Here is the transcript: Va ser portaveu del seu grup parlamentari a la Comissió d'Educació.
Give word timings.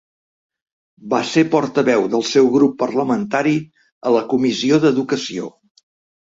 Va 1.13 1.19
ser 1.31 1.43
portaveu 1.55 2.07
del 2.13 2.25
seu 2.29 2.49
grup 2.55 2.73
parlamentari 2.79 3.53
a 4.09 4.15
la 4.17 4.25
Comissió 4.33 4.81
d'Educació. 4.87 5.53